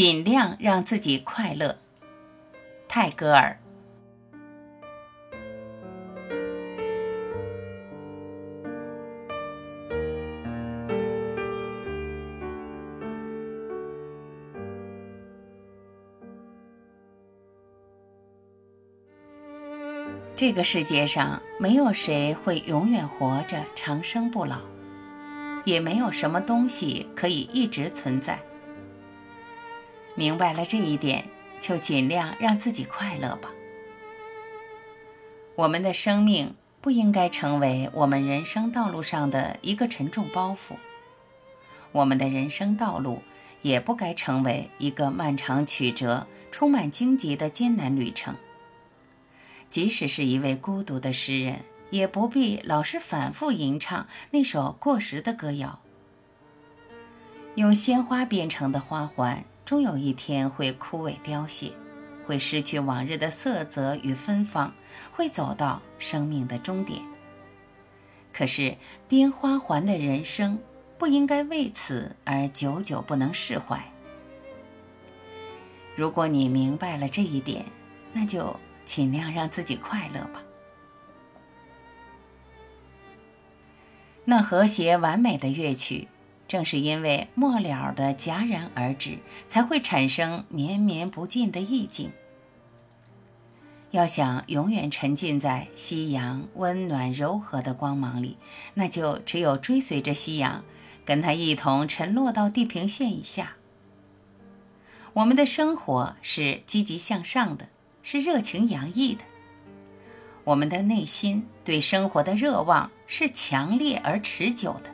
[0.00, 1.76] 尽量让自己快乐。
[2.88, 3.54] 泰戈尔。
[20.34, 24.60] 这个世界上没有谁会永远活着、长生不老，
[25.66, 28.38] 也没有什么东西可以一直存在。
[30.20, 31.24] 明白了这一点，
[31.60, 33.48] 就尽量让自己快乐吧。
[35.54, 40.74] 我们的生命不应该成为我们人生道路上的一个沉重包袱，
[41.92, 43.22] 我们的人生道路
[43.62, 48.36] 也不该成为一个漫长曲折、充满荆棘的艰难旅程。
[49.70, 55.80] 即使是一位孤独的诗人，也不必老是反复吟唱那首过时的歌谣。
[57.54, 61.70] 用鲜花编成的花环，终有一天会枯萎凋谢，
[62.26, 64.74] 会失去往日的色泽与芬芳，
[65.12, 67.00] 会走到生命的终点。
[68.32, 70.58] 可是编花环的人生，
[70.98, 73.80] 不应该为此而久久不能释怀。
[75.94, 77.64] 如果你明白了这一点，
[78.12, 78.56] 那就。
[78.84, 80.42] 尽量让自己快乐吧。
[84.24, 86.08] 那和谐完美的乐曲，
[86.50, 92.10] 正是因为末了的戛然而止，才会产生绵绵不尽的意境。
[93.92, 98.36] 要想永远沉浸在夕阳温暖柔和的光芒里，
[98.74, 100.64] 那就只有追随着夕阳，
[101.04, 103.52] 跟它一同沉落到地平线以下。
[105.12, 107.68] 我们的生活是积极向上的。
[108.02, 109.20] 是热情洋溢的，
[110.42, 114.90] 我们的内心对生活的热望是强烈而持久的，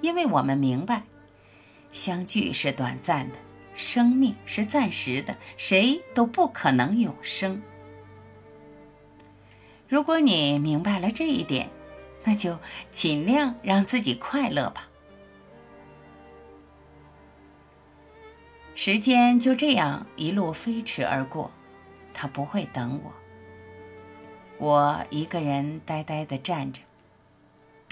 [0.00, 1.02] 因为我们明白，
[1.92, 3.36] 相聚是短暂的，
[3.74, 7.62] 生命是暂时的，谁都不可能永生。
[9.88, 11.68] 如果你明白了这一点，
[12.24, 12.58] 那就
[12.90, 14.88] 尽量让自己快乐吧。
[18.74, 21.50] 时间就这样一路飞驰而过。
[22.14, 23.12] 他不会等我。
[24.58, 26.80] 我一个人呆呆地站着，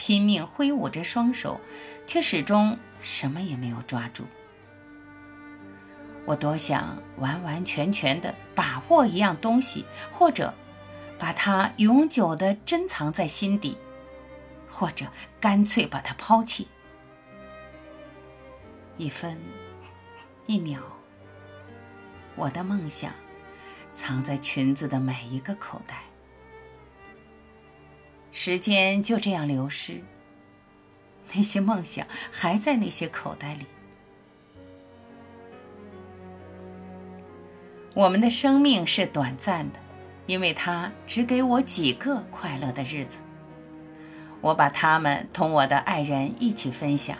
[0.02, 1.60] 拼命挥舞着双手，
[2.06, 4.24] 却始终什么也没有抓住。
[6.24, 10.54] 我多想完完全全的把握一样东西，或者
[11.18, 13.76] 把它永久的珍藏在心底，
[14.70, 15.04] 或者
[15.38, 16.66] 干脆把它抛弃。
[18.96, 19.38] 一分
[20.46, 20.80] 一秒，
[22.36, 23.12] 我的梦想。
[23.92, 26.04] 藏在裙子的每一个口袋，
[28.32, 30.00] 时间就这样流失，
[31.34, 33.66] 那些梦想还在那些口袋里。
[37.94, 39.80] 我们的生命是短暂的，
[40.26, 43.18] 因为它只给我几个快乐的日子，
[44.40, 47.18] 我把它们同我的爱人一起分享。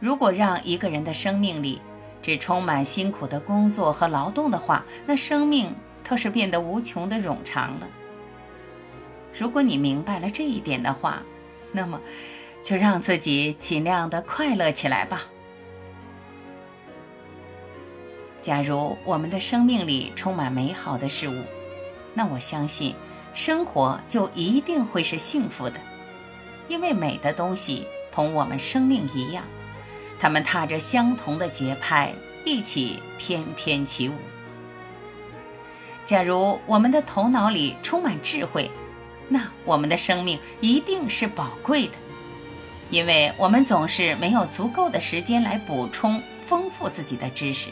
[0.00, 1.82] 如果让一个人的生命里，
[2.22, 7.86] 只充满辛苦的工作和劳动的话，那生命倒是变得无穷的冗长了。
[9.38, 11.22] 如果你明白了这一点的话，
[11.72, 12.00] 那么
[12.62, 15.26] 就让自己尽量的快乐起来吧。
[18.40, 21.42] 假如我们的生命里充满美好的事物，
[22.14, 22.94] 那我相信
[23.34, 25.80] 生活就一定会是幸福的，
[26.68, 29.44] 因为美的东西同我们生命一样。
[30.18, 32.14] 它们踏着相同的节拍，
[32.44, 34.14] 一起翩翩起舞。
[36.06, 38.70] 假如我们的头脑里充满智慧，
[39.28, 41.94] 那我们的生命一定是宝贵的，
[42.90, 47.70] 因为我们总是没有足够的时间来补充、丰富自己的知识。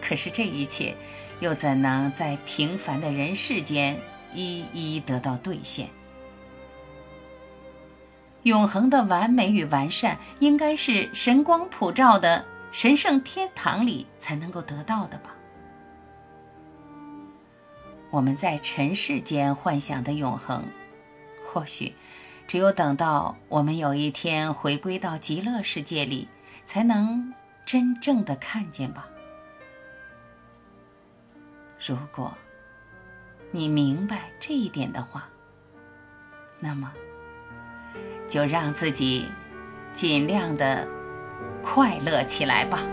[0.00, 0.94] 可是这一切，
[1.40, 4.00] 又怎能在平凡的人世间
[4.34, 5.88] 一一得到兑现？
[8.44, 15.34] 永恒的完美与完善，应该是神光普照的神圣天堂里才能够得到的吧？
[18.10, 20.64] 我们在尘世间幻想的永恒，
[21.46, 21.94] 或许
[22.46, 26.28] 只有等到我们有一天回归到极乐世界里，
[26.64, 27.34] 才能
[27.64, 29.06] 真正的看见吧。
[31.86, 32.34] 如果
[33.50, 35.28] 你明白这一点的话，
[36.60, 36.92] 那么。
[38.28, 39.26] 就让自己
[39.94, 40.86] 尽量的
[41.62, 42.86] 快乐起来吧。